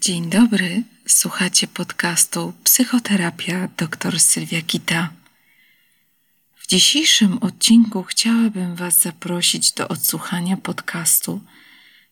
Dzień 0.00 0.30
dobry, 0.30 0.82
słuchacie 1.06 1.66
podcastu 1.66 2.52
Psychoterapia 2.64 3.68
dr 3.76 4.20
Sylwia 4.20 4.62
Kita. 4.62 5.12
W 6.56 6.66
dzisiejszym 6.66 7.38
odcinku 7.38 8.02
chciałabym 8.02 8.76
Was 8.76 9.00
zaprosić 9.00 9.72
do 9.72 9.88
odsłuchania 9.88 10.56
podcastu 10.56 11.40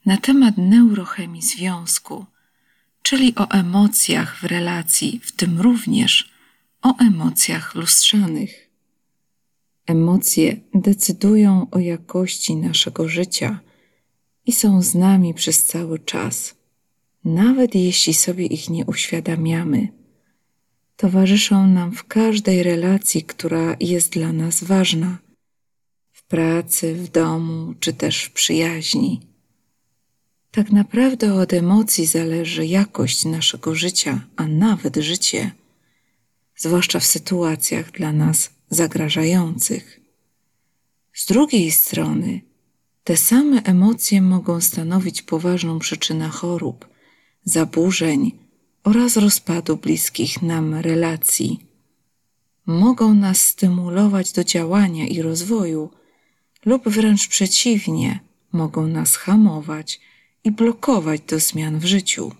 na 0.06 0.16
temat 0.16 0.55
neurochemii 0.59 1.43
związku, 1.43 2.27
czyli 3.02 3.34
o 3.34 3.51
emocjach 3.51 4.37
w 4.37 4.45
relacji, 4.45 5.20
w 5.24 5.32
tym 5.32 5.60
również 5.60 6.32
o 6.82 6.98
emocjach 6.98 7.74
lustrzanych. 7.74 8.70
Emocje 9.87 10.57
decydują 10.74 11.66
o 11.70 11.79
jakości 11.79 12.57
naszego 12.57 13.09
życia 13.09 13.60
i 14.46 14.52
są 14.52 14.82
z 14.82 14.95
nami 14.95 15.34
przez 15.34 15.65
cały 15.65 15.98
czas 15.98 16.57
nawet 17.24 17.74
jeśli 17.74 18.14
sobie 18.14 18.46
ich 18.46 18.70
nie 18.70 18.86
uświadamiamy. 18.86 19.88
Towarzyszą 20.96 21.66
nam 21.66 21.92
w 21.92 22.04
każdej 22.04 22.62
relacji, 22.62 23.22
która 23.22 23.76
jest 23.80 24.12
dla 24.12 24.32
nas 24.32 24.64
ważna 24.64 25.18
w 26.12 26.23
pracy, 26.23 26.95
w 26.95 27.09
domu 27.09 27.74
czy 27.80 27.92
też 27.92 28.24
w 28.24 28.32
przyjaźni. 28.32 29.20
Tak 30.50 30.73
naprawdę 30.73 31.34
od 31.34 31.52
emocji 31.52 32.06
zależy 32.06 32.66
jakość 32.66 33.24
naszego 33.24 33.74
życia, 33.74 34.20
a 34.37 34.46
nawet 34.46 34.96
życie, 34.96 35.50
zwłaszcza 36.56 37.00
w 37.00 37.06
sytuacjach 37.06 37.90
dla 37.90 38.12
nas 38.12 38.50
zagrażających. 38.71 40.00
Z 41.12 41.26
drugiej 41.26 41.71
strony, 41.71 42.40
te 43.04 43.16
same 43.16 43.62
emocje 43.62 44.23
mogą 44.23 44.60
stanowić 44.60 45.23
poważną 45.23 45.78
przyczynę 45.78 46.28
chorób 46.28 46.88
zaburzeń 47.49 48.32
oraz 48.85 49.16
rozpadu 49.16 49.77
bliskich 49.77 50.43
nam 50.43 50.74
relacji. 50.74 51.60
Mogą 52.66 53.15
nas 53.15 53.40
stymulować 53.40 54.32
do 54.32 54.45
działania 54.45 55.07
i 55.07 55.23
rozwoju, 55.23 55.90
lub 56.66 56.88
wręcz 56.88 57.29
przeciwnie, 57.29 58.21
mogą 58.52 58.87
nas 58.87 59.16
hamować 59.16 60.01
i 60.45 60.51
blokować 60.51 61.21
do 61.21 61.40
zmian 61.40 61.79
w 61.79 61.85
życiu. 61.85 62.32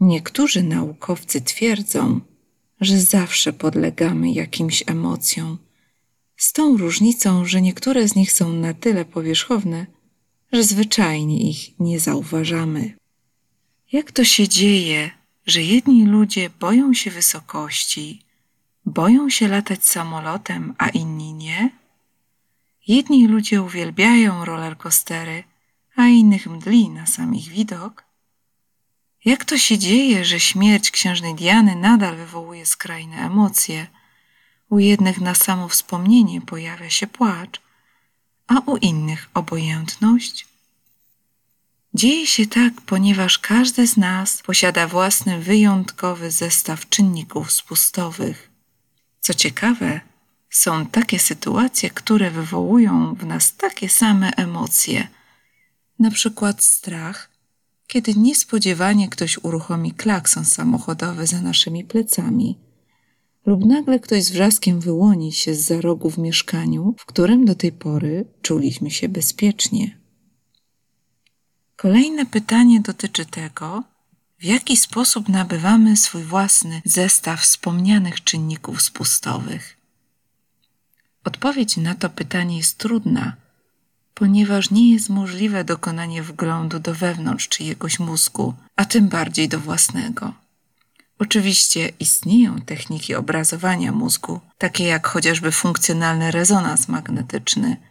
Niektórzy 0.00 0.62
naukowcy 0.62 1.40
twierdzą, 1.40 2.20
że 2.80 3.00
zawsze 3.00 3.52
podlegamy 3.52 4.32
jakimś 4.32 4.84
emocjom, 4.86 5.58
z 6.36 6.52
tą 6.52 6.76
różnicą, 6.76 7.44
że 7.44 7.62
niektóre 7.62 8.08
z 8.08 8.14
nich 8.14 8.32
są 8.32 8.52
na 8.52 8.74
tyle 8.74 9.04
powierzchowne, 9.04 9.86
że 10.52 10.64
zwyczajnie 10.64 11.50
ich 11.50 11.80
nie 11.80 12.00
zauważamy. 12.00 12.94
Jak 13.94 14.12
to 14.12 14.24
się 14.24 14.48
dzieje, 14.48 15.10
że 15.46 15.62
jedni 15.62 16.06
ludzie 16.06 16.50
boją 16.50 16.94
się 16.94 17.10
wysokości, 17.10 18.22
boją 18.86 19.30
się 19.30 19.48
latać 19.48 19.84
samolotem, 19.84 20.74
a 20.78 20.88
inni 20.88 21.32
nie? 21.32 21.70
Jedni 22.86 23.28
ludzie 23.28 23.62
uwielbiają 23.62 24.44
rollercoastery, 24.44 25.44
a 25.96 26.06
innych 26.06 26.46
mdli 26.46 26.88
na 26.88 27.06
sam 27.06 27.34
ich 27.34 27.48
widok? 27.48 28.04
Jak 29.24 29.44
to 29.44 29.58
się 29.58 29.78
dzieje, 29.78 30.24
że 30.24 30.40
śmierć 30.40 30.90
księżnej 30.90 31.34
Diany 31.34 31.76
nadal 31.76 32.16
wywołuje 32.16 32.66
skrajne 32.66 33.16
emocje? 33.16 33.86
U 34.70 34.78
jednych 34.78 35.20
na 35.20 35.34
samo 35.34 35.68
wspomnienie 35.68 36.40
pojawia 36.40 36.90
się 36.90 37.06
płacz, 37.06 37.60
a 38.46 38.60
u 38.60 38.76
innych 38.76 39.30
obojętność? 39.34 40.53
Dzieje 41.94 42.26
się 42.26 42.46
tak, 42.46 42.80
ponieważ 42.80 43.38
każdy 43.38 43.86
z 43.86 43.96
nas 43.96 44.42
posiada 44.42 44.88
własny 44.88 45.40
wyjątkowy 45.40 46.30
zestaw 46.30 46.88
czynników 46.88 47.52
spustowych. 47.52 48.50
Co 49.20 49.34
ciekawe, 49.34 50.00
są 50.50 50.86
takie 50.86 51.18
sytuacje, 51.18 51.90
które 51.90 52.30
wywołują 52.30 53.14
w 53.14 53.26
nas 53.26 53.56
takie 53.56 53.88
same 53.88 54.30
emocje, 54.30 55.08
na 55.98 56.10
przykład 56.10 56.64
strach, 56.64 57.30
kiedy 57.86 58.14
niespodziewanie 58.14 59.08
ktoś 59.08 59.38
uruchomi 59.38 59.92
klakson 59.92 60.44
samochodowy 60.44 61.26
za 61.26 61.40
naszymi 61.40 61.84
plecami, 61.84 62.58
lub 63.46 63.64
nagle 63.64 64.00
ktoś 64.00 64.22
z 64.22 64.30
wrzaskiem 64.30 64.80
wyłoni 64.80 65.32
się 65.32 65.54
z 65.54 65.60
za 65.60 65.80
rogu 65.80 66.10
w 66.10 66.18
mieszkaniu, 66.18 66.94
w 66.98 67.06
którym 67.06 67.44
do 67.44 67.54
tej 67.54 67.72
pory 67.72 68.24
czuliśmy 68.42 68.90
się 68.90 69.08
bezpiecznie. 69.08 70.03
Kolejne 71.76 72.26
pytanie 72.26 72.80
dotyczy 72.80 73.26
tego, 73.26 73.82
w 74.38 74.44
jaki 74.44 74.76
sposób 74.76 75.28
nabywamy 75.28 75.96
swój 75.96 76.22
własny 76.22 76.82
zestaw 76.84 77.40
wspomnianych 77.40 78.24
czynników 78.24 78.82
spustowych. 78.82 79.76
Odpowiedź 81.24 81.76
na 81.76 81.94
to 81.94 82.10
pytanie 82.10 82.56
jest 82.56 82.78
trudna, 82.78 83.36
ponieważ 84.14 84.70
nie 84.70 84.92
jest 84.92 85.08
możliwe 85.08 85.64
dokonanie 85.64 86.22
wglądu 86.22 86.78
do 86.78 86.94
wewnątrz 86.94 87.48
czyjegoś 87.48 87.98
mózgu, 87.98 88.54
a 88.76 88.84
tym 88.84 89.08
bardziej 89.08 89.48
do 89.48 89.60
własnego. 89.60 90.32
Oczywiście 91.18 91.92
istnieją 92.00 92.60
techniki 92.60 93.14
obrazowania 93.14 93.92
mózgu, 93.92 94.40
takie 94.58 94.84
jak 94.84 95.06
chociażby 95.06 95.52
funkcjonalny 95.52 96.30
rezonans 96.30 96.88
magnetyczny– 96.88 97.76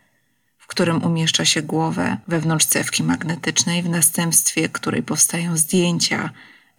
w 0.64 0.68
którym 0.68 1.04
umieszcza 1.04 1.46
się 1.46 1.62
głowę 1.62 2.18
wewnątrz 2.28 2.66
cewki 2.66 3.04
magnetycznej, 3.04 3.84
w 3.84 3.90
następstwie 3.90 4.70
której 4.70 5.04
powstają 5.04 5.58
zdjęcia 5.58 6.30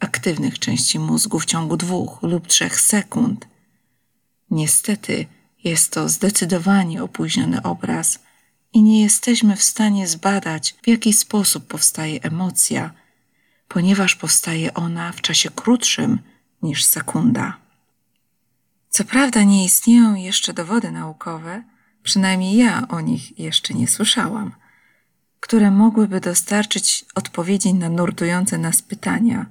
aktywnych 0.01 0.59
części 0.59 0.99
mózgu 0.99 1.41
w 1.41 1.45
ciągu 1.45 1.77
dwóch 1.77 2.19
lub 2.23 2.47
trzech 2.47 2.81
sekund. 2.81 3.49
Niestety 4.51 5.27
jest 5.65 5.93
to 5.93 6.09
zdecydowanie 6.09 7.03
opóźniony 7.03 7.63
obraz 7.63 8.19
i 8.73 8.83
nie 8.83 9.03
jesteśmy 9.03 9.57
w 9.57 9.63
stanie 9.63 10.09
zbadać, 10.09 10.75
w 10.83 10.89
jaki 10.89 11.13
sposób 11.13 11.67
powstaje 11.67 12.23
emocja, 12.23 12.91
ponieważ 13.69 14.15
powstaje 14.15 14.75
ona 14.75 15.13
w 15.13 15.21
czasie 15.21 15.51
krótszym 15.51 16.19
niż 16.63 16.85
sekunda. 16.85 17.57
Co 18.89 19.05
prawda 19.05 19.43
nie 19.43 19.65
istnieją 19.65 20.15
jeszcze 20.15 20.53
dowody 20.53 20.91
naukowe, 20.91 21.63
przynajmniej 22.05 22.57
ja 22.57 22.89
o 22.89 23.01
nich 23.01 23.39
jeszcze 23.39 23.75
nie 23.75 23.89
słyszałam, 23.89 24.53
które 25.41 25.71
mogłyby 25.71 26.21
dostarczyć 26.21 27.05
odpowiedzi 27.15 27.75
na 27.75 27.89
nurtujące 27.89 28.59
nas 28.59 28.83
pytania. 28.83 29.47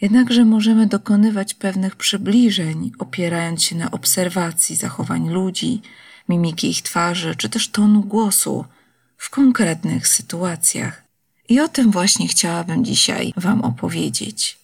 Jednakże 0.00 0.44
możemy 0.44 0.86
dokonywać 0.86 1.54
pewnych 1.54 1.96
przybliżeń, 1.96 2.92
opierając 2.98 3.62
się 3.62 3.76
na 3.76 3.90
obserwacji 3.90 4.76
zachowań 4.76 5.28
ludzi, 5.28 5.82
mimiki 6.28 6.70
ich 6.70 6.82
twarzy, 6.82 7.34
czy 7.36 7.48
też 7.48 7.68
tonu 7.68 8.02
głosu 8.02 8.64
w 9.16 9.30
konkretnych 9.30 10.08
sytuacjach. 10.08 11.04
I 11.48 11.60
o 11.60 11.68
tym 11.68 11.90
właśnie 11.90 12.28
chciałabym 12.28 12.84
dzisiaj 12.84 13.32
Wam 13.36 13.60
opowiedzieć. 13.60 14.58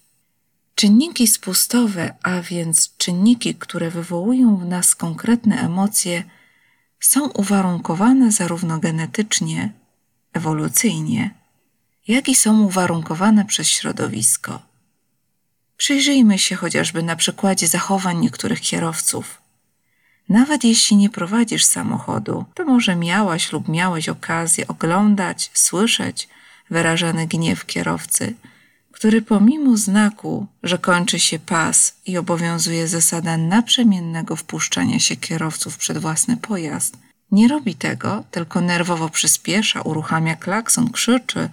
Czynniki 0.75 1.27
spustowe, 1.27 2.15
a 2.23 2.41
więc 2.41 2.97
czynniki, 2.97 3.55
które 3.55 3.91
wywołują 3.91 4.57
w 4.57 4.65
nas 4.65 4.95
konkretne 4.95 5.61
emocje, 5.61 6.25
są 7.01 7.29
uwarunkowane 7.29 8.33
zarówno 8.33 8.79
genetycznie, 8.79 9.73
ewolucyjnie, 10.33 11.31
jak 12.09 12.29
i 12.29 12.35
są 12.35 12.63
uwarunkowane 12.63 13.45
przez 13.45 13.69
środowisko. 13.69 14.63
Przyjrzyjmy 15.77 16.39
się 16.39 16.57
chociażby 16.57 17.03
na 17.03 17.17
przykładzie 17.17 17.69
zachowań 17.69 18.19
niektórych 18.19 18.61
kierowców. 18.61 19.41
Nawet 20.29 20.65
jeśli 20.65 20.97
nie 20.97 21.11
prowadzisz 21.11 21.65
samochodu, 21.65 22.45
to 22.55 22.65
może 22.65 22.97
miałaś 22.97 23.53
lub 23.53 23.69
miałeś 23.69 24.09
okazję 24.09 24.69
oglądać, 24.69 25.51
słyszeć 25.55 26.29
wyrażany 26.71 27.27
gniew 27.27 27.67
kierowcy, 27.67 28.35
który 28.97 29.23
pomimo 29.23 29.77
znaku, 29.77 30.47
że 30.63 30.79
kończy 30.79 31.19
się 31.19 31.39
pas 31.39 31.97
i 32.07 32.19
obowiązuje 32.19 32.89
zasada 32.89 33.37
naprzemiennego 33.37 34.37
wpuszczania 34.37 34.99
się 34.99 35.17
kierowców 35.17 35.77
przed 35.77 35.99
własny 35.99 36.37
pojazd, 36.37 36.99
nie 37.31 37.49
robi 37.49 37.75
tego, 37.75 38.25
tylko 38.31 38.61
nerwowo 38.61 39.09
przyspiesza, 39.09 39.83
uruchamia 39.83 40.37
klakson, 40.37 40.91
krzyczy 40.91 41.49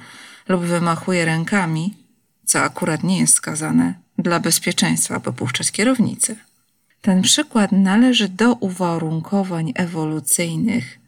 lub 0.47 0.61
wymachuje 0.61 1.25
rękami, 1.25 1.93
co 2.45 2.59
akurat 2.59 3.03
nie 3.03 3.19
jest 3.19 3.33
skazane 3.33 3.93
dla 4.17 4.39
bezpieczeństwa, 4.39 5.15
aby 5.15 5.33
puszczać 5.33 5.71
kierownicę. 5.71 6.35
Ten 7.01 7.21
przykład 7.21 7.71
należy 7.71 8.29
do 8.29 8.53
uwarunkowań 8.53 9.73
ewolucyjnych, 9.75 10.99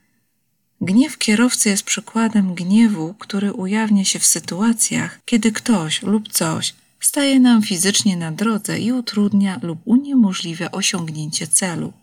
Gniew 0.81 1.17
kierowcy 1.17 1.69
jest 1.69 1.83
przykładem 1.83 2.55
gniewu, 2.55 3.13
który 3.13 3.53
ujawnia 3.53 4.05
się 4.05 4.19
w 4.19 4.25
sytuacjach, 4.25 5.19
kiedy 5.25 5.51
ktoś 5.51 6.01
lub 6.01 6.31
coś 6.31 6.73
staje 6.99 7.39
nam 7.39 7.61
fizycznie 7.61 8.17
na 8.17 8.31
drodze 8.31 8.79
i 8.79 8.91
utrudnia 8.91 9.59
lub 9.61 9.79
uniemożliwia 9.85 10.71
osiągnięcie 10.71 11.47
celu. 11.47 11.93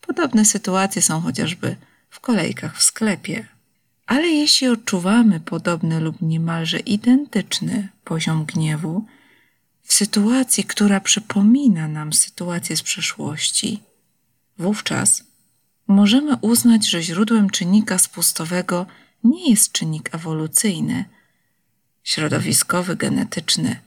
Podobne 0.00 0.44
sytuacje 0.44 1.02
są 1.02 1.20
chociażby 1.20 1.76
w 2.10 2.20
kolejkach 2.20 2.78
w 2.78 2.82
sklepie. 2.82 3.46
Ale 4.06 4.28
jeśli 4.28 4.68
odczuwamy 4.68 5.40
podobny 5.40 6.00
lub 6.00 6.22
niemalże 6.22 6.78
identyczny 6.78 7.88
poziom 8.04 8.44
gniewu 8.44 9.04
w 9.82 9.92
sytuacji, 9.92 10.64
która 10.64 11.00
przypomina 11.00 11.88
nam 11.88 12.12
sytuację 12.12 12.76
z 12.76 12.82
przeszłości, 12.82 13.80
wówczas 14.58 15.24
możemy 15.92 16.36
uznać, 16.36 16.88
że 16.88 17.02
źródłem 17.02 17.50
czynnika 17.50 17.98
spustowego 17.98 18.86
nie 19.24 19.50
jest 19.50 19.72
czynnik 19.72 20.14
ewolucyjny, 20.14 21.04
środowiskowy, 22.04 22.96
genetyczny. 22.96 23.80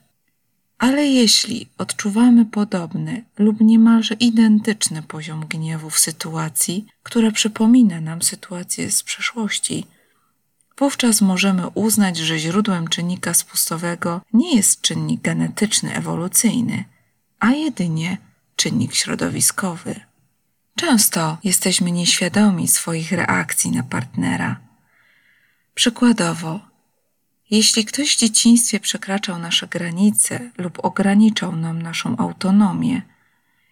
Ale 0.77 1.07
jeśli 1.07 1.67
odczuwamy 1.77 2.45
podobny 2.45 3.23
lub 3.37 3.61
niemalże 3.61 4.15
identyczny 4.15 5.03
poziom 5.03 5.45
gniewu 5.49 5.89
w 5.89 5.99
sytuacji, 5.99 6.85
która 7.03 7.31
przypomina 7.31 8.01
nam 8.01 8.21
sytuację 8.21 8.91
z 8.91 9.03
przeszłości, 9.03 9.85
wówczas 10.77 11.21
możemy 11.21 11.67
uznać, 11.67 12.17
że 12.17 12.39
źródłem 12.39 12.87
czynnika 12.87 13.33
spustowego 13.33 14.21
nie 14.33 14.55
jest 14.55 14.81
czynnik 14.81 15.21
genetyczny, 15.21 15.95
ewolucyjny, 15.95 16.83
a 17.39 17.51
jedynie 17.51 18.17
czynnik 18.55 18.95
środowiskowy. 18.95 20.04
Często 20.75 21.38
jesteśmy 21.44 21.92
nieświadomi 21.92 22.68
swoich 22.68 23.12
reakcji 23.12 23.72
na 23.72 23.83
partnera. 23.83 24.60
Przykładowo, 25.74 26.60
jeśli 27.51 27.86
ktoś 27.86 28.16
w 28.16 28.19
dzieciństwie 28.19 28.80
przekraczał 28.80 29.39
nasze 29.39 29.68
granice 29.68 30.51
lub 30.57 30.86
ograniczał 30.86 31.56
nam 31.56 31.81
naszą 31.81 32.18
autonomię, 32.18 33.01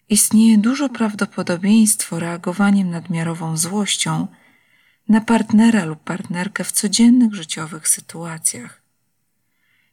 istnieje 0.09 0.57
duże 0.57 0.89
prawdopodobieństwo 0.89 2.19
reagowaniem 2.19 2.89
nadmiarową 2.89 3.57
złością 3.57 4.27
na 5.09 5.21
partnera 5.21 5.85
lub 5.85 6.03
partnerkę 6.03 6.63
w 6.63 6.71
codziennych 6.71 7.33
życiowych 7.35 7.87
sytuacjach. 7.87 8.81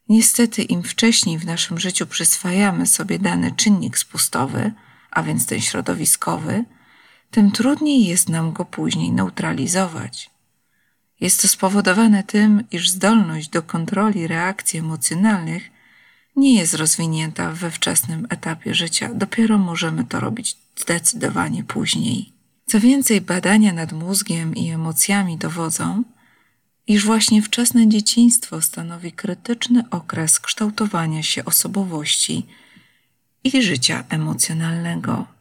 Niestety, 0.09 0.63
im 0.63 0.83
wcześniej 0.83 1.39
w 1.39 1.47
naszym 1.47 1.81
życiu 1.81 2.07
przyswajamy 2.07 2.87
sobie 2.87 3.19
dany 3.19 3.53
czynnik 3.53 3.99
spustowy, 3.99 4.73
a 5.11 5.23
więc 5.23 5.47
ten 5.47 5.61
środowiskowy, 5.61 6.65
tym 7.31 7.51
trudniej 7.51 8.05
jest 8.05 8.29
nam 8.29 8.53
go 8.53 8.65
później 8.65 9.13
neutralizować. 9.13 10.31
Jest 11.21 11.43
to 11.43 11.49
spowodowane 11.49 12.25
tym, 12.25 12.65
iż 12.71 12.91
zdolność 12.91 13.49
do 13.49 13.63
kontroli 13.63 14.27
reakcji 14.27 14.79
emocjonalnych 14.79 15.71
nie 16.37 16.55
jest 16.55 16.75
rozwinięta 16.75 17.53
we 17.53 17.71
wczesnym 17.71 18.27
etapie 18.31 18.75
życia, 18.75 19.15
dopiero 19.15 19.59
możemy 19.59 20.05
to 20.05 20.21
robić 20.21 20.57
zdecydowanie 20.77 21.65
później. 21.65 22.33
Co 22.67 22.81
więcej, 22.81 23.21
badania 23.21 23.73
nad 23.73 23.93
mózgiem 23.93 24.55
i 24.55 24.71
emocjami 24.71 25.39
dowodzą, 25.39 26.05
iż 26.87 27.05
właśnie 27.05 27.43
wczesne 27.43 27.89
dzieciństwo 27.89 28.63
stanowi 28.63 29.13
krytyczny 29.13 29.85
okres 29.91 30.41
kształtowania 30.41 31.23
się 31.23 31.45
osobowości 31.45 32.47
i 33.45 33.63
życia 33.63 34.05
emocjonalnego. 34.09 35.40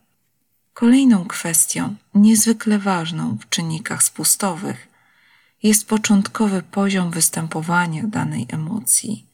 Kolejną 0.79 1.25
kwestią, 1.25 1.95
niezwykle 2.15 2.79
ważną 2.79 3.37
w 3.37 3.49
czynnikach 3.49 4.03
spustowych, 4.03 4.87
jest 5.63 5.87
początkowy 5.87 6.61
poziom 6.61 7.11
występowania 7.11 8.03
danej 8.03 8.45
emocji. 8.49 9.25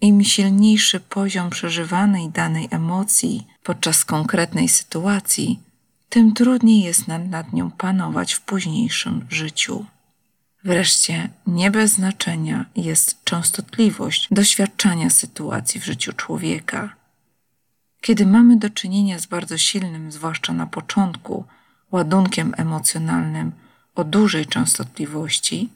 Im 0.00 0.24
silniejszy 0.24 1.00
poziom 1.00 1.50
przeżywanej 1.50 2.28
danej 2.28 2.68
emocji 2.70 3.46
podczas 3.62 4.04
konkretnej 4.04 4.68
sytuacji, 4.68 5.60
tym 6.08 6.34
trudniej 6.34 6.82
jest 6.82 7.08
nam 7.08 7.30
nad 7.30 7.52
nią 7.52 7.70
panować 7.70 8.32
w 8.32 8.40
późniejszym 8.40 9.26
życiu. 9.30 9.84
Wreszcie, 10.64 11.28
nie 11.46 11.70
bez 11.70 11.92
znaczenia 11.92 12.66
jest 12.76 13.24
częstotliwość 13.24 14.28
doświadczania 14.30 15.10
sytuacji 15.10 15.80
w 15.80 15.84
życiu 15.84 16.12
człowieka. 16.12 17.01
Kiedy 18.02 18.26
mamy 18.26 18.56
do 18.56 18.70
czynienia 18.70 19.18
z 19.18 19.26
bardzo 19.26 19.58
silnym, 19.58 20.12
zwłaszcza 20.12 20.52
na 20.52 20.66
początku, 20.66 21.44
ładunkiem 21.92 22.54
emocjonalnym 22.56 23.52
o 23.94 24.04
dużej 24.04 24.46
częstotliwości, 24.46 25.68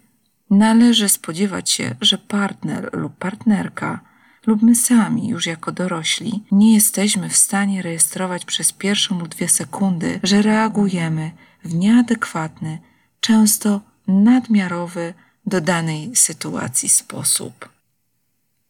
należy 0.51 1.09
spodziewać 1.09 1.71
się, 1.71 1.95
że 2.01 2.19
partner 2.19 2.91
lub 2.93 3.17
partnerka 3.17 4.01
lub 4.47 4.63
my 4.63 4.75
sami, 4.75 5.29
już 5.29 5.47
jako 5.47 5.73
dorośli, 5.73 6.45
nie 6.51 6.75
jesteśmy 6.75 7.29
w 7.29 7.37
stanie 7.37 7.83
rejestrować 7.83 8.45
przez 8.45 8.73
pierwszą 8.73 9.19
lub 9.19 9.29
dwie 9.29 9.49
sekundy, 9.49 10.21
że 10.23 10.43
reagujemy 10.43 11.31
w 11.65 11.75
nieadekwatny, 11.75 12.79
często 13.21 13.81
nadmiarowy 14.07 15.15
do 15.47 15.61
danej 15.61 16.17
sytuacji 16.17 16.89
sposób. 16.89 17.69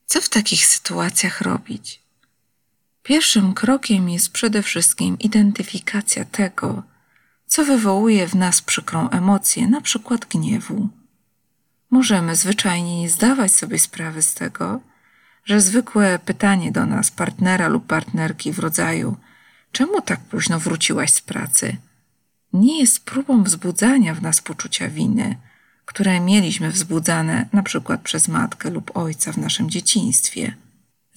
Co 0.06 0.20
w 0.20 0.28
takich 0.28 0.66
sytuacjach 0.66 1.40
robić? 1.40 2.05
Pierwszym 3.06 3.54
krokiem 3.54 4.08
jest 4.08 4.30
przede 4.30 4.62
wszystkim 4.62 5.18
identyfikacja 5.18 6.24
tego, 6.24 6.82
co 7.46 7.64
wywołuje 7.64 8.28
w 8.28 8.34
nas 8.34 8.62
przykrą 8.62 9.10
emocję, 9.10 9.68
na 9.68 9.80
przykład 9.80 10.24
gniewu. 10.24 10.88
Możemy 11.90 12.36
zwyczajnie 12.36 13.00
nie 13.00 13.10
zdawać 13.10 13.52
sobie 13.52 13.78
sprawy 13.78 14.22
z 14.22 14.34
tego, 14.34 14.80
że 15.44 15.60
zwykłe 15.60 16.18
pytanie 16.18 16.72
do 16.72 16.86
nas 16.86 17.10
partnera 17.10 17.68
lub 17.68 17.86
partnerki 17.86 18.52
w 18.52 18.58
rodzaju 18.58 19.16
czemu 19.72 20.00
tak 20.00 20.20
późno 20.20 20.60
wróciłaś 20.60 21.12
z 21.12 21.20
pracy 21.20 21.76
nie 22.52 22.80
jest 22.80 23.04
próbą 23.04 23.42
wzbudzania 23.42 24.14
w 24.14 24.22
nas 24.22 24.40
poczucia 24.40 24.88
winy, 24.88 25.36
które 25.84 26.20
mieliśmy 26.20 26.70
wzbudzane 26.70 27.48
na 27.52 27.62
przykład 27.62 28.00
przez 28.00 28.28
matkę 28.28 28.70
lub 28.70 28.96
ojca 28.96 29.32
w 29.32 29.36
naszym 29.36 29.70
dzieciństwie. 29.70 30.54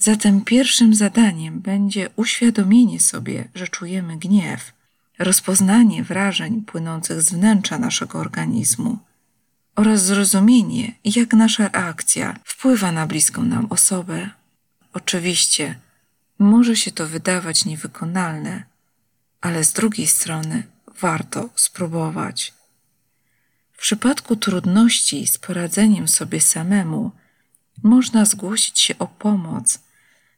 Zatem 0.00 0.40
pierwszym 0.40 0.94
zadaniem 0.94 1.60
będzie 1.60 2.10
uświadomienie 2.16 3.00
sobie, 3.00 3.48
że 3.54 3.68
czujemy 3.68 4.16
gniew, 4.16 4.72
rozpoznanie 5.18 6.04
wrażeń 6.04 6.62
płynących 6.62 7.22
z 7.22 7.32
wnętrza 7.32 7.78
naszego 7.78 8.18
organizmu– 8.18 8.98
oraz 9.80 10.04
zrozumienie, 10.04 10.94
jak 11.04 11.32
nasza 11.32 11.68
reakcja 11.68 12.36
wpływa 12.44 12.92
na 12.92 13.06
bliską 13.06 13.42
nam 13.42 13.66
osobę. 13.70 14.30
Oczywiście 14.92 15.78
może 16.38 16.76
się 16.76 16.90
to 16.90 17.06
wydawać 17.06 17.64
niewykonalne, 17.64 18.64
ale 19.40 19.64
z 19.64 19.72
drugiej 19.72 20.06
strony 20.06 20.62
warto 21.00 21.48
spróbować. 21.54 22.54
W 23.72 23.78
przypadku 23.78 24.36
trudności 24.36 25.26
z 25.26 25.38
poradzeniem 25.38 26.08
sobie 26.08 26.40
samemu, 26.40 27.10
można 27.82 28.24
zgłosić 28.24 28.80
się 28.80 28.98
o 28.98 29.06
pomoc 29.06 29.78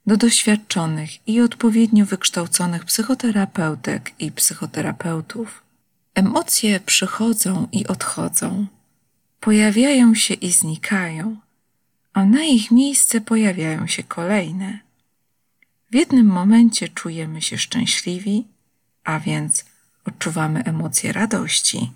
do 0.07 0.17
doświadczonych 0.17 1.29
i 1.29 1.41
odpowiednio 1.41 2.07
wykształconych 2.07 2.85
psychoterapeutek 2.85 4.13
i 4.19 4.33
psychoterapeutów. 4.33 5.63
Emocje 6.15 6.81
przychodzą 6.81 7.69
i 7.73 7.87
odchodzą 7.87 8.67
pojawiają 9.41 10.15
się 10.15 10.35
i 10.35 10.53
znikają, 10.53 11.37
a 12.13 12.25
na 12.25 12.45
ich 12.45 12.71
miejsce 12.71 13.21
pojawiają 13.21 13.87
się 13.87 14.03
kolejne. 14.03 14.79
W 15.91 15.95
jednym 15.95 16.27
momencie 16.27 16.89
czujemy 16.89 17.43
się 17.43 17.59
szczęśliwi, 17.59 18.45
a 19.05 19.21
więc 19.21 19.65
odczuwamy 20.05 20.65
emocje 20.65 21.13
radości, 21.13 21.91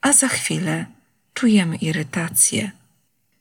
a 0.00 0.12
za 0.12 0.28
chwilę 0.28 0.86
czujemy 1.34 1.76
irytację. 1.76 2.70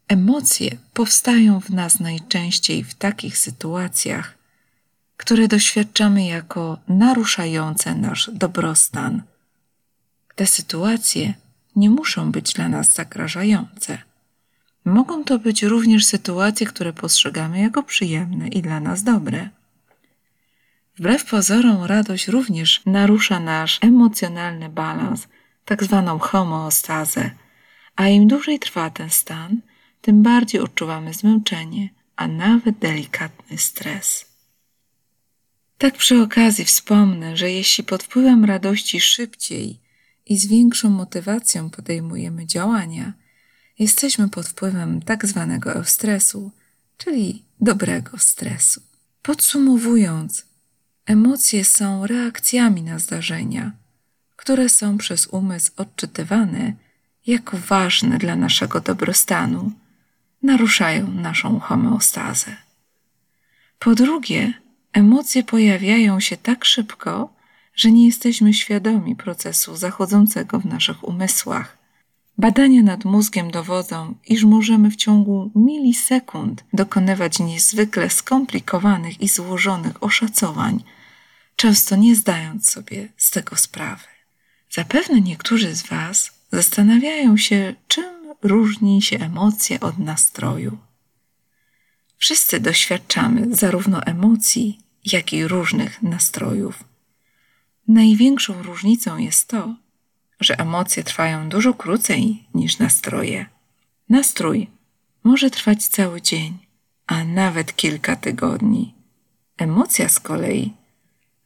Emocje 0.07 0.77
powstają 0.93 1.61
w 1.61 1.69
nas 1.69 1.99
najczęściej 1.99 2.83
w 2.83 2.95
takich 2.95 3.37
sytuacjach, 3.37 4.37
które 5.17 5.47
doświadczamy 5.47 6.25
jako 6.25 6.77
naruszające 6.87 7.95
nasz 7.95 8.29
dobrostan. 8.33 9.21
Te 10.35 10.45
sytuacje 10.45 11.33
nie 11.75 11.89
muszą 11.89 12.31
być 12.31 12.53
dla 12.53 12.69
nas 12.69 12.93
zagrażające. 12.93 13.97
Mogą 14.85 15.23
to 15.23 15.39
być 15.39 15.63
również 15.63 16.05
sytuacje, 16.05 16.67
które 16.67 16.93
postrzegamy 16.93 17.59
jako 17.59 17.83
przyjemne 17.83 18.47
i 18.47 18.61
dla 18.61 18.79
nas 18.79 19.03
dobre. 19.03 19.49
Wbrew 20.97 21.25
pozorom, 21.25 21.83
radość 21.83 22.27
również 22.27 22.81
narusza 22.85 23.39
nasz 23.39 23.79
emocjonalny 23.81 24.69
balans, 24.69 25.27
tak 25.65 25.83
zwaną 25.83 26.19
homeostazę, 26.19 27.31
a 27.95 28.07
im 28.07 28.27
dłużej 28.27 28.59
trwa 28.59 28.89
ten 28.89 29.09
stan, 29.09 29.61
tym 30.07 30.23
bardziej 30.23 30.61
odczuwamy 30.61 31.13
zmęczenie, 31.13 31.89
a 32.15 32.27
nawet 32.27 32.77
delikatny 32.79 33.57
stres. 33.57 34.25
Tak 35.77 35.97
przy 35.97 36.21
okazji 36.21 36.65
wspomnę, 36.65 37.37
że 37.37 37.51
jeśli 37.51 37.83
pod 37.83 38.03
wpływem 38.03 38.45
radości 38.45 39.01
szybciej 39.01 39.79
i 40.25 40.37
z 40.37 40.47
większą 40.47 40.89
motywacją 40.89 41.69
podejmujemy 41.69 42.45
działania, 42.45 43.13
jesteśmy 43.79 44.29
pod 44.29 44.47
wpływem 44.47 45.01
tak 45.01 45.25
zwanego 45.25 45.73
eustresu, 45.73 46.51
czyli 46.97 47.43
dobrego 47.61 48.17
stresu. 48.17 48.81
Podsumowując, 49.21 50.45
emocje 51.05 51.65
są 51.65 52.07
reakcjami 52.07 52.81
na 52.81 52.99
zdarzenia, 52.99 53.71
które 54.35 54.69
są 54.69 54.97
przez 54.97 55.27
umysł 55.27 55.71
odczytywane 55.77 56.73
jak 57.25 57.55
ważne 57.55 58.17
dla 58.17 58.35
naszego 58.35 58.81
dobrostanu, 58.81 59.71
naruszają 60.47 61.07
naszą 61.07 61.59
homeostazę. 61.59 62.51
Po 63.79 63.95
drugie, 63.95 64.53
emocje 64.93 65.43
pojawiają 65.43 66.19
się 66.19 66.37
tak 66.37 66.65
szybko, 66.65 67.33
że 67.75 67.91
nie 67.91 68.05
jesteśmy 68.05 68.53
świadomi 68.53 69.15
procesu 69.15 69.75
zachodzącego 69.75 70.59
w 70.59 70.65
naszych 70.65 71.03
umysłach. 71.03 71.77
Badania 72.37 72.83
nad 72.83 73.05
mózgiem 73.05 73.51
dowodzą, 73.51 74.15
iż 74.27 74.43
możemy 74.43 74.91
w 74.91 74.95
ciągu 74.95 75.51
milisekund 75.55 76.63
dokonywać 76.73 77.39
niezwykle 77.39 78.09
skomplikowanych 78.09 79.21
i 79.21 79.27
złożonych 79.27 80.03
oszacowań, 80.03 80.83
często 81.55 81.95
nie 81.95 82.15
zdając 82.15 82.69
sobie 82.69 83.07
z 83.17 83.31
tego 83.31 83.55
sprawy. 83.55 84.07
Zapewne 84.71 85.21
niektórzy 85.21 85.75
z 85.75 85.87
Was 85.87 86.31
zastanawiają 86.51 87.37
się, 87.37 87.75
czym 87.87 88.16
różni 88.43 89.01
się 89.01 89.19
emocje 89.19 89.79
od 89.79 89.99
nastroju. 89.99 90.77
Wszyscy 92.17 92.59
doświadczamy 92.59 93.55
zarówno 93.55 94.03
emocji, 94.03 94.79
jak 95.05 95.33
i 95.33 95.47
różnych 95.47 96.01
nastrojów. 96.01 96.83
Największą 97.87 98.63
różnicą 98.63 99.17
jest 99.17 99.47
to, 99.47 99.75
że 100.39 100.59
emocje 100.59 101.03
trwają 101.03 101.49
dużo 101.49 101.73
krócej 101.73 102.47
niż 102.53 102.79
nastroje. 102.79 103.45
Nastrój 104.09 104.67
może 105.23 105.49
trwać 105.49 105.87
cały 105.87 106.21
dzień, 106.21 106.57
a 107.07 107.23
nawet 107.23 107.75
kilka 107.75 108.15
tygodni. 108.15 108.93
Emocja 109.57 110.09
z 110.09 110.19
kolei 110.19 110.73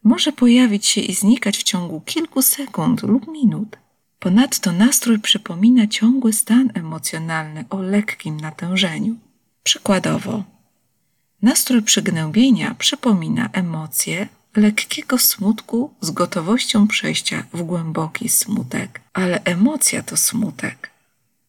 może 0.04 0.32
pojawić 0.32 0.86
się 0.86 1.00
i 1.00 1.14
znikać 1.14 1.58
w 1.58 1.62
ciągu 1.62 2.00
kilku 2.00 2.42
sekund 2.42 3.02
lub 3.02 3.28
minut. 3.28 3.81
Ponadto 4.22 4.72
nastrój 4.72 5.18
przypomina 5.18 5.86
ciągły 5.86 6.32
stan 6.32 6.70
emocjonalny 6.74 7.64
o 7.70 7.82
lekkim 7.82 8.40
natężeniu. 8.40 9.16
Przykładowo, 9.62 10.44
nastrój 11.42 11.82
przygnębienia 11.82 12.74
przypomina 12.74 13.50
emocje 13.52 14.28
lekkiego 14.56 15.18
smutku 15.18 15.94
z 16.00 16.10
gotowością 16.10 16.88
przejścia 16.88 17.44
w 17.52 17.62
głęboki 17.62 18.28
smutek, 18.28 19.00
ale 19.12 19.44
emocja 19.44 20.02
to 20.02 20.16
smutek, 20.16 20.90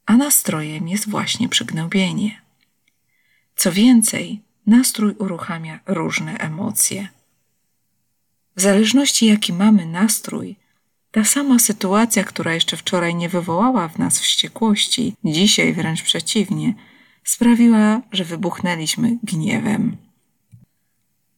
a 0.05 0.17
nastrojem 0.17 0.87
jest 0.87 1.09
właśnie 1.09 1.49
przygnębienie. 1.49 2.41
Co 3.55 3.71
więcej, 3.71 4.41
nastrój 4.67 5.15
uruchamia 5.19 5.79
różne 5.85 6.37
emocje. 6.37 7.07
W 8.55 8.61
zależności 8.61 9.25
jaki 9.25 9.53
mamy 9.53 9.85
nastrój, 9.85 10.62
ta 11.13 11.23
sama 11.23 11.59
sytuacja, 11.59 12.23
która 12.23 12.53
jeszcze 12.53 12.77
wczoraj 12.77 13.15
nie 13.15 13.29
wywołała 13.29 13.87
w 13.87 13.97
nas 13.97 14.19
wściekłości, 14.19 15.15
dzisiaj 15.25 15.73
wręcz 15.73 16.03
przeciwnie, 16.03 16.73
sprawiła, 17.23 18.01
że 18.11 18.23
wybuchnęliśmy 18.23 19.17
gniewem. 19.23 19.97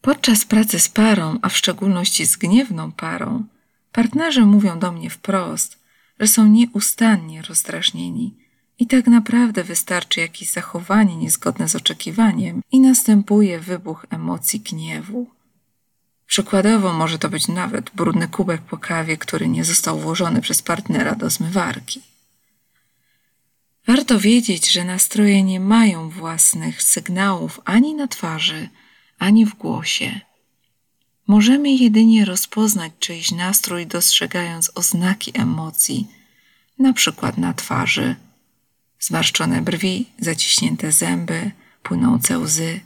Podczas 0.02 0.46
pracy 0.46 0.80
z 0.80 0.90
parą, 0.90 1.38
a 1.42 1.50
w 1.50 1.58
szczególności 1.58 2.26
z 2.26 2.38
gniewną 2.38 2.92
parą, 2.92 3.44
partnerzy 3.92 4.46
mówią 4.46 4.80
do 4.80 4.92
mnie 4.92 5.10
wprost, 5.10 5.80
że 6.20 6.28
są 6.28 6.48
nieustannie 6.48 7.42
rozdrażnieni 7.42 8.36
i 8.80 8.88
tak 8.88 9.08
naprawdę 9.08 9.64
wystarczy 9.64 10.20
jakieś 10.20 10.52
zachowanie 10.52 11.16
niezgodne 11.16 11.70
z 11.70 11.76
oczekiwaniem 11.76 12.62
i 12.72 12.80
następuje 12.80 13.60
wybuch 13.60 14.06
emocji 14.10 14.60
gniewu. 14.60 15.28
Przykładowo 16.28 16.94
może 16.94 17.20
to 17.20 17.30
być 17.30 17.48
nawet 17.48 17.90
brudny 17.90 18.28
kubek 18.28 18.62
po 18.62 18.78
kawie, 18.78 19.18
który 19.18 19.48
nie 19.48 19.66
został 19.66 20.00
włożony 20.00 20.42
przez 20.42 20.62
partnera 20.62 21.16
do 21.16 21.30
zmywarki. 21.30 22.02
Warto 23.88 24.20
wiedzieć, 24.20 24.72
że 24.72 24.84
nastroje 24.84 25.44
nie 25.44 25.60
mają 25.60 26.10
własnych 26.10 26.84
sygnałów 26.84 27.62
ani 27.66 27.96
na 27.96 28.08
twarzy, 28.08 28.70
ani 29.20 29.46
w 29.46 29.56
głosie. 29.56 30.20
Możemy 31.28 31.72
jedynie 31.72 32.26
rozpoznać 32.26 32.94
czyjś 33.00 33.32
nastrój, 33.32 33.88
dostrzegając 33.88 34.72
oznaki 34.76 35.32
emocji, 35.34 36.08
na 36.80 36.94
przykład 36.94 37.38
na 37.38 37.54
twarzy, 37.54 38.16
zmarszczone 39.00 39.62
brwi, 39.62 40.06
zaciśnięte 40.20 40.92
zęby, 40.92 41.52
płynące 41.84 42.40
łzy 42.40 42.80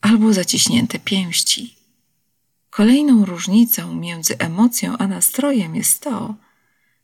albo 0.00 0.32
zaciśnięte 0.32 0.98
pięści. 0.98 1.75
Kolejną 2.76 3.24
różnicą 3.24 3.94
między 3.94 4.38
emocją 4.38 4.98
a 4.98 5.06
nastrojem 5.06 5.76
jest 5.76 6.02
to, 6.02 6.34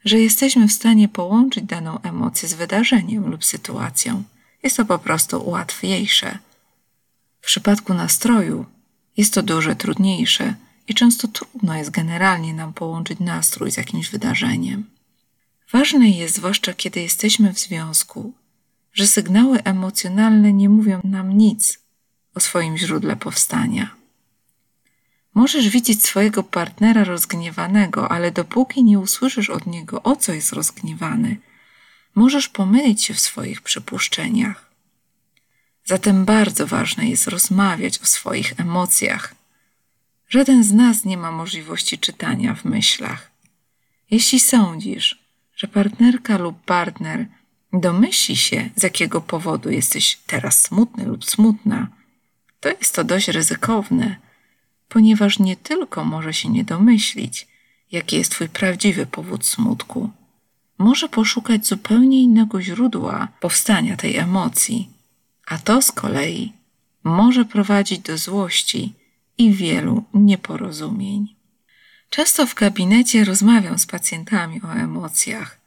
że 0.04 0.20
jesteśmy 0.20 0.68
w 0.68 0.72
stanie 0.72 1.08
połączyć 1.08 1.64
daną 1.64 2.00
emocję 2.02 2.48
z 2.48 2.54
wydarzeniem 2.54 3.30
lub 3.30 3.44
sytuacją. 3.44 4.22
Jest 4.62 4.76
to 4.76 4.84
po 4.84 4.98
prostu 4.98 5.50
łatwiejsze. 5.50 6.38
W 7.40 7.46
przypadku 7.46 7.94
nastroju 7.94 8.66
jest 9.16 9.34
to 9.34 9.42
dużo 9.42 9.74
trudniejsze 9.74 10.54
i 10.88 10.94
często 10.94 11.28
trudno 11.28 11.74
jest 11.74 11.90
generalnie 11.90 12.54
nam 12.54 12.72
połączyć 12.72 13.20
nastrój 13.20 13.70
z 13.72 13.76
jakimś 13.76 14.10
wydarzeniem. 14.10 14.84
Ważne 15.70 16.08
jest, 16.10 16.34
zwłaszcza 16.34 16.74
kiedy 16.74 17.00
jesteśmy 17.00 17.54
w 17.54 17.58
związku, 17.58 18.32
że 18.92 19.06
sygnały 19.06 19.62
emocjonalne 19.62 20.52
nie 20.52 20.68
mówią 20.68 21.00
nam 21.04 21.38
nic 21.38 21.78
o 22.34 22.40
swoim 22.40 22.76
źródle 22.76 23.16
powstania. 23.16 24.01
Możesz 25.34 25.68
widzieć 25.68 26.04
swojego 26.04 26.42
partnera 26.42 27.04
rozgniewanego, 27.04 28.10
ale 28.10 28.30
dopóki 28.30 28.84
nie 28.84 28.98
usłyszysz 28.98 29.50
od 29.50 29.66
niego, 29.66 30.02
o 30.02 30.16
co 30.16 30.32
jest 30.32 30.52
rozgniewany, 30.52 31.36
możesz 32.14 32.48
pomylić 32.48 33.04
się 33.04 33.14
w 33.14 33.20
swoich 33.20 33.62
przypuszczeniach. 33.62 34.70
Zatem 35.84 36.24
bardzo 36.24 36.66
ważne 36.66 37.08
jest 37.08 37.28
rozmawiać 37.28 37.98
o 37.98 38.06
swoich 38.06 38.60
emocjach. 38.60 39.34
Żaden 40.28 40.64
z 40.64 40.72
nas 40.72 41.04
nie 41.04 41.16
ma 41.16 41.30
możliwości 41.32 41.98
czytania 41.98 42.54
w 42.54 42.64
myślach. 42.64 43.30
Jeśli 44.10 44.40
sądzisz, 44.40 45.22
że 45.56 45.68
partnerka 45.68 46.38
lub 46.38 46.64
partner 46.64 47.26
domyśli 47.72 48.36
się, 48.36 48.70
z 48.76 48.82
jakiego 48.82 49.20
powodu 49.20 49.70
jesteś 49.70 50.18
teraz 50.26 50.62
smutny 50.62 51.04
lub 51.04 51.24
smutna, 51.24 51.88
to 52.60 52.68
jest 52.68 52.94
to 52.94 53.04
dość 53.04 53.28
ryzykowne 53.28 54.16
ponieważ 54.92 55.38
nie 55.38 55.56
tylko 55.56 56.04
może 56.04 56.34
się 56.34 56.48
nie 56.48 56.64
domyślić, 56.64 57.48
jaki 57.92 58.16
jest 58.16 58.30
Twój 58.30 58.48
prawdziwy 58.48 59.06
powód 59.06 59.46
smutku, 59.46 60.10
może 60.78 61.08
poszukać 61.08 61.66
zupełnie 61.66 62.22
innego 62.22 62.62
źródła 62.62 63.28
powstania 63.40 63.96
tej 63.96 64.16
emocji, 64.16 64.88
a 65.46 65.58
to 65.58 65.82
z 65.82 65.92
kolei 65.92 66.52
może 67.04 67.44
prowadzić 67.44 67.98
do 67.98 68.18
złości 68.18 68.92
i 69.38 69.52
wielu 69.52 70.04
nieporozumień. 70.14 71.34
Często 72.10 72.46
w 72.46 72.54
gabinecie 72.54 73.24
rozmawiam 73.24 73.78
z 73.78 73.86
pacjentami 73.86 74.60
o 74.62 74.72
emocjach. 74.72 75.58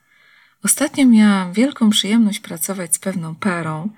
Ostatnio 0.63 1.05
miałam 1.05 1.53
wielką 1.53 1.89
przyjemność 1.89 2.39
pracować 2.39 2.95
z 2.95 2.99
pewną 2.99 3.35
parą, 3.35 3.89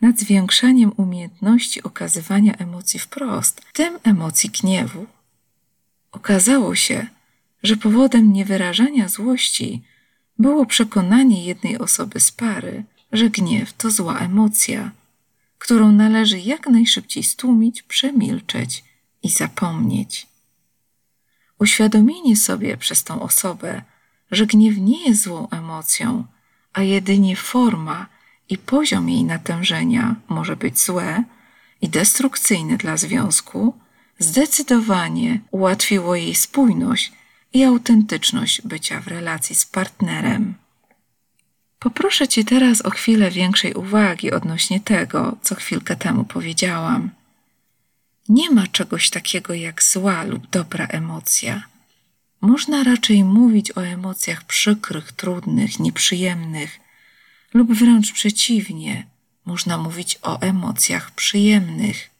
nad 0.00 0.18
zwiększaniem 0.18 0.92
umiejętności 0.96 1.82
okazywania 1.82 2.54
emocji 2.56 3.00
wprost, 3.00 3.60
w 3.60 3.72
tym 3.72 3.98
emocji 4.04 4.50
gniewu. 4.50 5.06
Okazało 6.12 6.74
się, 6.74 7.06
że 7.62 7.76
powodem 7.76 8.32
niewyrażania 8.32 9.08
złości 9.08 9.82
było 10.38 10.66
przekonanie 10.66 11.44
jednej 11.44 11.78
osoby 11.78 12.20
z 12.20 12.32
pary, 12.32 12.84
że 13.12 13.30
gniew 13.30 13.72
to 13.72 13.90
zła 13.90 14.18
emocja, 14.18 14.90
którą 15.58 15.92
należy 15.92 16.38
jak 16.38 16.66
najszybciej 16.66 17.22
stłumić, 17.22 17.82
przemilczeć 17.82 18.84
i 19.22 19.28
zapomnieć. 19.30 20.26
Uświadomienie 21.58 22.36
sobie 22.36 22.76
przez 22.76 23.04
tą 23.04 23.22
osobę, 23.22 23.82
że 24.30 24.46
gniew 24.46 24.76
nie 24.76 25.08
jest 25.08 25.22
złą 25.22 25.48
emocją, 25.50 26.24
a 26.72 26.82
jedynie 26.82 27.36
forma, 27.36 28.06
i 28.48 28.58
poziom 28.58 29.08
jej 29.08 29.24
natężenia 29.24 30.14
może 30.28 30.56
być 30.56 30.80
złe 30.80 31.24
i 31.80 31.88
destrukcyjny 31.88 32.76
dla 32.76 32.96
związku, 32.96 33.74
zdecydowanie 34.18 35.40
ułatwiło 35.50 36.16
jej 36.16 36.34
spójność 36.34 37.12
i 37.52 37.64
autentyczność 37.64 38.62
bycia 38.62 39.00
w 39.00 39.06
relacji 39.06 39.54
z 39.54 39.66
partnerem. 39.66 40.54
Poproszę 41.78 42.28
Cię 42.28 42.44
teraz 42.44 42.82
o 42.82 42.90
chwilę 42.90 43.30
większej 43.30 43.74
uwagi 43.74 44.30
odnośnie 44.32 44.80
tego, 44.80 45.36
co 45.42 45.54
chwilkę 45.54 45.96
temu 45.96 46.24
powiedziałam. 46.24 47.10
Nie 48.28 48.50
ma 48.50 48.66
czegoś 48.66 49.10
takiego 49.10 49.54
jak 49.54 49.82
zła 49.82 50.24
lub 50.24 50.50
dobra 50.50 50.86
emocja. 50.86 51.62
Można 52.40 52.84
raczej 52.84 53.24
mówić 53.24 53.76
o 53.76 53.86
emocjach 53.86 54.44
przykrych, 54.44 55.12
trudnych, 55.12 55.78
nieprzyjemnych, 55.78 56.80
lub 57.56 57.72
wręcz 57.72 58.12
przeciwnie, 58.12 59.06
można 59.44 59.78
mówić 59.78 60.18
o 60.22 60.40
emocjach 60.40 61.10
przyjemnych. 61.10 62.10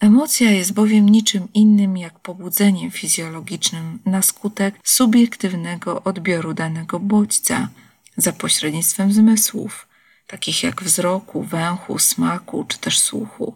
Emocja 0.00 0.50
jest 0.50 0.72
bowiem 0.72 1.08
niczym 1.08 1.48
innym 1.54 1.96
jak 1.96 2.18
pobudzeniem 2.20 2.90
fizjologicznym 2.90 3.98
na 4.06 4.22
skutek 4.22 4.74
subiektywnego 4.84 6.02
odbioru 6.02 6.54
danego 6.54 7.00
bodźca, 7.00 7.68
za 8.16 8.32
pośrednictwem 8.32 9.12
zmysłów, 9.12 9.88
takich 10.26 10.62
jak 10.62 10.82
wzroku, 10.82 11.42
węchu, 11.42 11.98
smaku 11.98 12.64
czy 12.64 12.78
też 12.78 12.98
słuchu. 12.98 13.54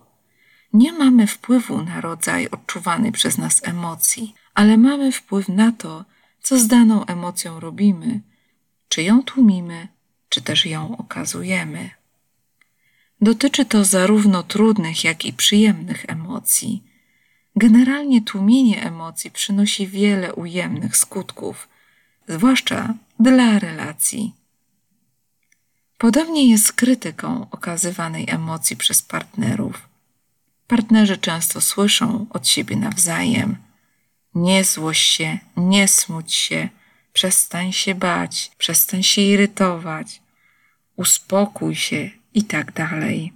Nie 0.72 0.92
mamy 0.92 1.26
wpływu 1.26 1.82
na 1.82 2.00
rodzaj 2.00 2.48
odczuwanej 2.48 3.12
przez 3.12 3.38
nas 3.38 3.60
emocji, 3.64 4.34
ale 4.54 4.76
mamy 4.76 5.12
wpływ 5.12 5.48
na 5.48 5.72
to, 5.72 6.04
co 6.42 6.58
z 6.58 6.66
daną 6.66 7.04
emocją 7.06 7.60
robimy, 7.60 8.20
czy 8.88 9.02
ją 9.02 9.22
tłumimy, 9.22 9.88
czy 10.30 10.42
też 10.42 10.66
ją 10.66 10.96
okazujemy. 10.96 11.90
Dotyczy 13.20 13.64
to 13.64 13.84
zarówno 13.84 14.42
trudnych, 14.42 15.04
jak 15.04 15.24
i 15.24 15.32
przyjemnych 15.32 16.04
emocji. 16.08 16.82
Generalnie 17.56 18.22
tłumienie 18.22 18.82
emocji 18.82 19.30
przynosi 19.30 19.86
wiele 19.86 20.34
ujemnych 20.34 20.96
skutków, 20.96 21.68
zwłaszcza 22.28 22.94
dla 23.18 23.58
relacji. 23.58 24.34
Podobnie 25.98 26.50
jest 26.50 26.66
z 26.66 26.72
krytyką 26.72 27.46
okazywanej 27.50 28.24
emocji 28.28 28.76
przez 28.76 29.02
partnerów. 29.02 29.88
Partnerzy 30.66 31.18
często 31.18 31.60
słyszą 31.60 32.26
od 32.30 32.48
siebie 32.48 32.76
nawzajem: 32.76 33.56
Nie 34.34 34.64
złoś 34.64 34.98
się, 34.98 35.38
nie 35.56 35.88
smuć 35.88 36.34
się, 36.34 36.68
przestań 37.12 37.72
się 37.72 37.94
bać, 37.94 38.50
przestań 38.58 39.02
się 39.02 39.22
irytować, 39.22 40.22
uspokój 40.96 41.74
się 41.74 42.10
i 42.34 42.44
tak 42.44 42.72
dalej. 42.72 43.32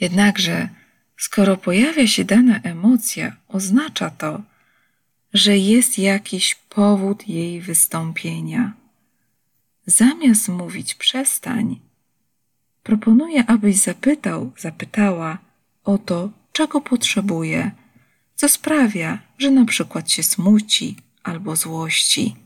Jednakże, 0.00 0.68
skoro 1.16 1.56
pojawia 1.56 2.06
się 2.06 2.24
dana 2.24 2.60
emocja, 2.62 3.36
oznacza 3.48 4.10
to, 4.10 4.42
że 5.32 5.58
jest 5.58 5.98
jakiś 5.98 6.54
powód 6.54 7.28
jej 7.28 7.60
wystąpienia. 7.60 8.72
Zamiast 9.86 10.48
mówić 10.48 10.94
przestań, 10.94 11.80
proponuję, 12.82 13.46
abyś 13.46 13.76
zapytał, 13.76 14.52
zapytała 14.58 15.38
o 15.84 15.98
to, 15.98 16.30
czego 16.52 16.80
potrzebuje, 16.80 17.70
co 18.34 18.48
sprawia, 18.48 19.18
że 19.38 19.50
na 19.50 19.64
przykład 19.64 20.10
się 20.10 20.22
smuci 20.22 20.96
albo 21.22 21.56
złości. 21.56 22.36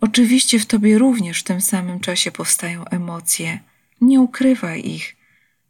Oczywiście 0.00 0.58
w 0.58 0.66
tobie 0.66 0.98
również 0.98 1.40
w 1.40 1.44
tym 1.44 1.60
samym 1.60 2.00
czasie 2.00 2.32
powstają 2.32 2.84
emocje. 2.84 3.60
Nie 4.00 4.20
ukrywaj 4.20 4.86
ich. 4.86 5.16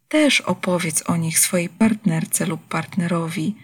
Też 0.09 0.41
opowiedz 0.41 1.03
o 1.09 1.17
nich 1.17 1.39
swojej 1.39 1.69
partnerce 1.69 2.45
lub 2.45 2.67
partnerowi. 2.67 3.55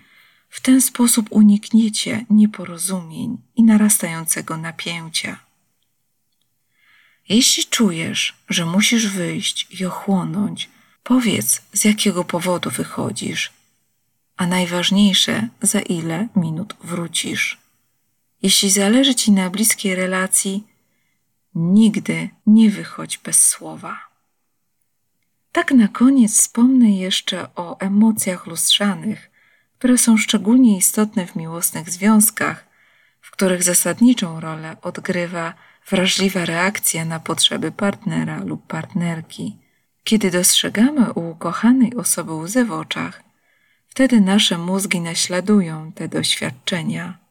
W 0.50 0.62
ten 0.62 0.82
sposób 0.82 1.28
unikniecie 1.30 2.26
nieporozumień 2.30 3.38
i 3.56 3.64
narastającego 3.64 4.58
napięcia. 4.58 5.40
Jeśli 7.30 7.66
czujesz, 7.66 8.34
że 8.50 8.66
musisz 8.66 9.08
wyjść 9.08 9.68
i 9.80 9.86
ochłonąć, 9.86 10.70
powiedz, 11.04 11.62
z 11.74 11.86
jakiego 11.86 12.24
powodu 12.24 12.70
wychodzisz, 12.70 13.54
a 14.38 14.48
najważniejsze, 14.48 15.48
za 15.62 15.80
ile 15.80 16.28
minut 16.36 16.76
wrócisz. 16.84 17.58
Jeśli 18.42 18.70
zależy 18.70 19.16
Ci 19.16 19.32
na 19.32 19.50
bliskiej 19.50 19.96
relacji, 19.96 20.68
nigdy 21.56 22.30
nie 22.48 22.70
wychodź 22.70 23.18
bez 23.18 23.46
słowa. 23.46 24.00
Tak 25.52 25.72
na 25.72 25.88
koniec 25.88 26.34
wspomnę 26.34 26.92
jeszcze 26.92 27.48
o 27.56 27.80
emocjach 27.80 28.48
lustrzanych, 28.48 29.32
które 29.78 29.98
są 29.98 30.18
szczególnie 30.18 30.78
istotne 30.78 31.28
w 31.28 31.36
miłosnych 31.36 31.90
związkach, 31.90 32.68
w 33.22 33.32
których 33.32 33.64
zasadniczą 33.64 34.40
rolę 34.40 34.78
odgrywa 34.82 35.54
wrażliwa 35.90 36.46
reakcja 36.46 37.06
na 37.06 37.20
potrzeby 37.20 37.72
partnera 37.72 38.44
lub 38.44 38.68
partnerki. 38.68 39.58
Kiedy 40.04 40.32
dostrzegamy 40.32 41.14
u 41.14 41.30
ukochanej 41.30 41.96
osoby 41.96 42.34
łzy 42.34 42.66
w 42.66 42.72
oczach, 42.72 43.24
wtedy 43.88 44.22
nasze 44.22 44.58
mózgi 44.58 45.02
naśladują 45.02 45.92
te 45.92 46.08
doświadczenia 46.08 47.27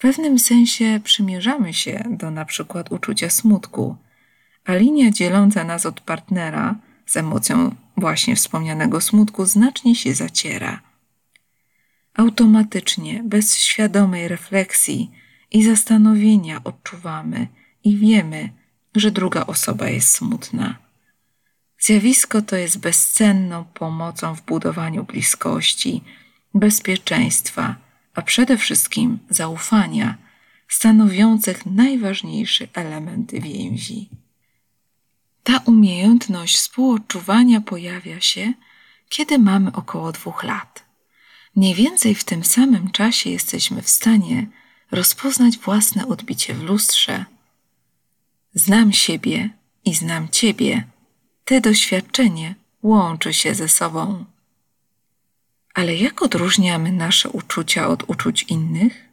pewnym 0.00 0.38
sensie 0.38 1.00
przymierzamy 1.04 1.74
się 1.74 2.04
do 2.10 2.30
na 2.30 2.44
przykład 2.44 2.92
uczucia 2.92 3.30
smutku, 3.30 3.96
a 4.64 4.74
linia 4.74 5.10
dzieląca 5.10 5.64
nas 5.64 5.86
od 5.86 6.00
partnera 6.00 6.74
z 7.06 7.16
emocją 7.16 7.74
właśnie 7.96 8.36
wspomnianego 8.36 9.00
smutku 9.00 9.46
znacznie 9.46 9.94
się 9.94 10.14
zaciera. 10.14 10.80
Automatycznie, 12.14 13.22
bez 13.24 13.58
świadomej 13.58 14.28
refleksji 14.28 15.10
i 15.50 15.64
zastanowienia 15.64 16.60
odczuwamy 16.64 17.46
i 17.84 17.96
wiemy, 17.96 18.48
że 18.96 19.10
druga 19.10 19.46
osoba 19.46 19.88
jest 19.88 20.08
smutna. 20.08 20.78
Zjawisko 21.78 22.42
to 22.42 22.56
jest 22.56 22.78
bezcenną 22.78 23.64
pomocą 23.64 24.34
w 24.34 24.42
budowaniu 24.42 25.04
bliskości, 25.04 26.04
bezpieczeństwa, 26.54 27.76
a 28.14 28.22
przede 28.22 28.56
wszystkim 28.58 29.18
zaufania, 29.30 30.18
stanowiących 30.68 31.66
najważniejszy 31.66 32.68
element 32.74 33.32
więzi. 33.32 34.08
Ta 35.42 35.58
umiejętność 35.58 36.56
współodczuwania 36.56 37.60
pojawia 37.60 38.20
się, 38.20 38.52
kiedy 39.08 39.38
mamy 39.38 39.72
około 39.72 40.12
dwóch 40.12 40.42
lat. 40.44 40.84
Mniej 41.56 41.74
więcej 41.74 42.14
w 42.14 42.24
tym 42.24 42.44
samym 42.44 42.90
czasie 42.90 43.30
jesteśmy 43.30 43.82
w 43.82 43.90
stanie 43.90 44.46
rozpoznać 44.90 45.58
własne 45.58 46.06
odbicie 46.06 46.54
w 46.54 46.62
lustrze. 46.62 47.24
Znam 48.54 48.92
siebie 48.92 49.50
i 49.84 49.94
znam 49.94 50.28
Ciebie. 50.28 50.84
Te 51.44 51.60
doświadczenie 51.60 52.54
łączy 52.82 53.34
się 53.34 53.54
ze 53.54 53.68
sobą. 53.68 54.24
Ale 55.80 55.96
jak 55.96 56.22
odróżniamy 56.22 56.92
nasze 56.92 57.28
uczucia 57.28 57.88
od 57.88 58.10
uczuć 58.10 58.42
innych? 58.42 59.08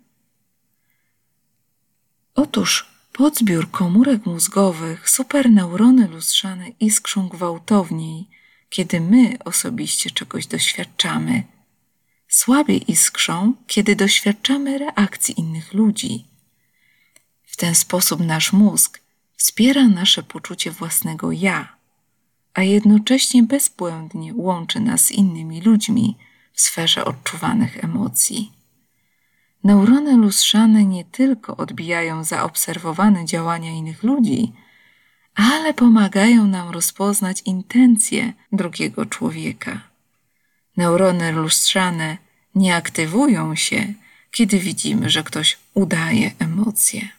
Otóż 2.36 2.90
podzbiór 3.14 3.72
komórek 3.72 4.26
mózgowych, 4.26 5.10
superneurony 5.10 6.08
lustrzane 6.08 6.70
iskrzą 6.80 7.28
gwałtowniej, 7.28 8.28
kiedy 8.70 9.00
my 9.02 9.38
osobiście 9.46 10.12
czegoś 10.12 10.48
doświadczamy. 10.48 11.44
Słabiej 12.28 12.92
iskrzą, 12.92 13.54
kiedy 13.68 13.96
doświadczamy 13.96 14.78
reakcji 14.78 15.40
innych 15.40 15.74
ludzi. 15.74 16.26
W 17.46 17.58
ten 17.58 17.76
sposób 17.76 18.20
nasz 18.20 18.54
mózg 18.54 19.02
wspiera 19.36 19.88
nasze 19.88 20.24
poczucie 20.24 20.72
własnego 20.72 21.32
ja, 21.32 21.76
a 22.54 22.64
jednocześnie 22.64 23.44
bezbłędnie 23.44 24.34
łączy 24.36 24.80
nas 24.80 25.02
z 25.02 25.12
innymi 25.12 25.62
ludźmi 25.62 26.18
w 26.58 26.62
sferze 26.62 27.06
odczuwanych 27.06 27.84
emocji. 27.84 28.52
Neurony 29.64 30.18
lustrzane 30.18 30.86
nie 30.86 31.06
tylko 31.06 31.58
odbijają 31.58 32.24
zaobserwowane 32.24 33.26
działania 33.26 33.72
innych 33.72 34.04
ludzi, 34.04 34.54
ale 35.36 35.74
pomagają 35.74 36.48
nam 36.48 36.70
rozpoznać 36.70 37.42
intencje 37.46 38.34
drugiego 38.52 39.06
człowieka. 39.06 39.82
Neurony 40.78 41.32
lustrzane 41.32 42.18
nie 42.56 42.76
aktywują 42.76 43.56
się, 43.56 43.94
kiedy 44.32 44.60
widzimy, 44.60 45.10
że 45.10 45.24
ktoś 45.24 45.58
udaje 45.74 46.32
emocje. 46.40 47.10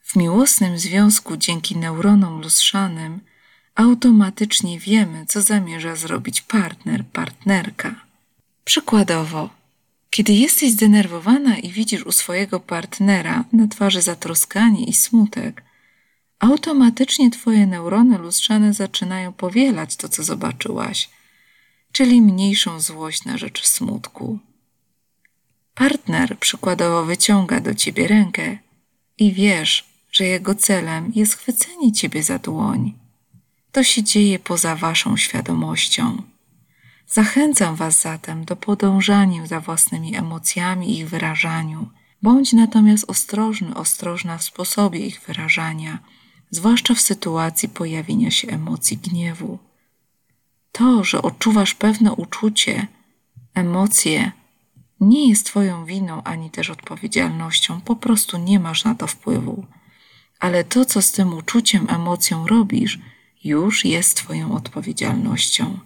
W 0.00 0.16
miłosnym 0.16 0.78
związku 0.78 1.36
dzięki 1.36 1.76
neuronom 1.76 2.40
lustrzanym 2.40 3.20
automatycznie 3.80 4.78
wiemy, 4.78 5.26
co 5.26 5.42
zamierza 5.42 5.96
zrobić 5.96 6.40
partner, 6.40 7.04
partnerka. 7.12 7.94
Przykładowo, 8.64 9.50
kiedy 10.10 10.32
jesteś 10.32 10.70
zdenerwowana 10.70 11.58
i 11.58 11.72
widzisz 11.72 12.06
u 12.06 12.12
swojego 12.12 12.60
partnera 12.60 13.44
na 13.52 13.68
twarzy 13.68 14.02
zatroskanie 14.02 14.84
i 14.84 14.92
smutek, 14.92 15.62
automatycznie 16.38 17.30
twoje 17.30 17.66
neurony 17.66 18.18
lustrzane 18.18 18.74
zaczynają 18.74 19.32
powielać 19.32 19.96
to, 19.96 20.08
co 20.08 20.22
zobaczyłaś, 20.22 21.10
czyli 21.92 22.22
mniejszą 22.22 22.80
złość 22.80 23.24
na 23.24 23.38
rzecz 23.38 23.66
smutku. 23.66 24.38
Partner 25.74 26.38
przykładowo 26.38 27.04
wyciąga 27.04 27.60
do 27.60 27.74
ciebie 27.74 28.08
rękę 28.08 28.58
i 29.18 29.32
wiesz, 29.32 29.84
że 30.12 30.24
jego 30.24 30.54
celem 30.54 31.12
jest 31.14 31.34
chwycenie 31.34 31.92
ciebie 31.92 32.22
za 32.22 32.38
dłoń. 32.38 32.99
To 33.72 33.82
się 33.82 34.02
dzieje 34.02 34.38
poza 34.38 34.76
Waszą 34.76 35.16
świadomością. 35.16 36.22
Zachęcam 37.06 37.76
Was 37.76 38.00
zatem 38.00 38.44
do 38.44 38.56
podążania 38.56 39.46
za 39.46 39.60
własnymi 39.60 40.16
emocjami 40.16 40.90
i 40.90 40.98
ich 40.98 41.08
wyrażaniu. 41.08 41.90
Bądź 42.22 42.52
natomiast 42.52 43.10
ostrożny, 43.10 43.74
ostrożna 43.74 44.38
w 44.38 44.42
sposobie 44.42 45.06
ich 45.06 45.20
wyrażania, 45.26 45.98
zwłaszcza 46.50 46.94
w 46.94 47.00
sytuacji 47.00 47.68
pojawienia 47.68 48.30
się 48.30 48.48
emocji 48.48 48.96
gniewu. 48.96 49.58
To, 50.72 51.04
że 51.04 51.22
odczuwasz 51.22 51.74
pewne 51.74 52.12
uczucie, 52.12 52.86
emocje, 53.54 54.32
nie 55.00 55.28
jest 55.28 55.46
Twoją 55.46 55.84
winą 55.84 56.22
ani 56.22 56.50
też 56.50 56.70
odpowiedzialnością, 56.70 57.80
po 57.80 57.96
prostu 57.96 58.38
nie 58.38 58.60
masz 58.60 58.84
na 58.84 58.94
to 58.94 59.06
wpływu 59.06 59.66
ale 60.40 60.64
to, 60.64 60.84
co 60.84 61.02
z 61.02 61.12
tym 61.12 61.34
uczuciem, 61.34 61.86
emocją 61.90 62.46
robisz, 62.46 62.98
już 63.44 63.84
jest 63.84 64.16
Twoją 64.16 64.54
odpowiedzialnością. 64.54 65.78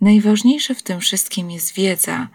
Najważniejsze 0.00 0.74
w 0.74 0.82
tym 0.82 1.00
wszystkim 1.00 1.50
jest 1.50 1.74
wiedza 1.74 2.28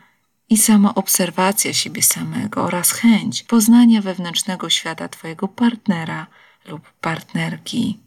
i 0.50 0.58
sama 0.58 0.96
obserwacja 0.96 1.74
siebie 1.74 2.04
samego 2.04 2.64
oraz 2.64 2.92
chęć 2.92 3.44
poznania 3.44 4.02
wewnętrznego 4.02 4.70
świata 4.70 5.10
Twojego 5.10 5.48
partnera 5.48 6.28
lub 6.66 6.92
partnerki. 7.02 8.00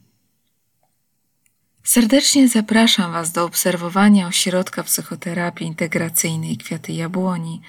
Serdecznie 1.83 2.47
zapraszam 2.47 3.11
Was 3.11 3.31
do 3.31 3.43
obserwowania 3.43 4.27
ośrodka 4.27 4.83
psychoterapii 4.83 5.67
integracyjnej 5.67 6.57
Kwiaty 6.57 6.93
Jabłoni 6.93 7.61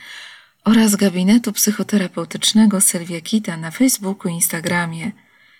oraz 0.64 0.96
gabinetu 0.96 1.52
psychoterapeutycznego 1.52 2.80
Sylwia 2.80 3.20
Kita 3.20 3.56
na 3.56 3.70
Facebooku 3.70 4.32
i 4.32 4.34
Instagramie. 4.34 5.12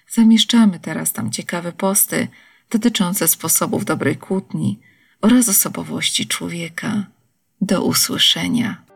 Zamieszczamy 0.08 0.80
teraz 0.80 1.12
tam 1.12 1.30
ciekawe 1.30 1.72
posty 1.72 2.28
dotyczące 2.70 3.28
sposobów 3.28 3.84
dobrej 3.84 4.16
kłótni 4.16 4.80
oraz 5.20 5.48
osobowości 5.48 6.26
człowieka. 6.26 7.06
Do 7.60 7.84
usłyszenia. 7.84 8.89